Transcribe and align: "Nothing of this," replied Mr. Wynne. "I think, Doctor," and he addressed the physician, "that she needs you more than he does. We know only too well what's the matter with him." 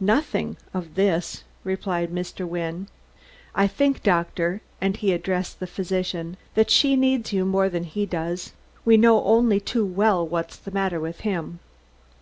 "Nothing 0.00 0.58
of 0.74 0.96
this," 0.96 1.44
replied 1.64 2.10
Mr. 2.10 2.46
Wynne. 2.46 2.88
"I 3.54 3.66
think, 3.66 4.02
Doctor," 4.02 4.60
and 4.82 4.94
he 4.94 5.12
addressed 5.14 5.60
the 5.60 5.66
physician, 5.66 6.36
"that 6.52 6.68
she 6.70 6.94
needs 6.94 7.32
you 7.32 7.46
more 7.46 7.70
than 7.70 7.84
he 7.84 8.04
does. 8.04 8.52
We 8.84 8.98
know 8.98 9.24
only 9.24 9.60
too 9.60 9.86
well 9.86 10.28
what's 10.28 10.56
the 10.58 10.72
matter 10.72 11.00
with 11.00 11.20
him." 11.20 11.60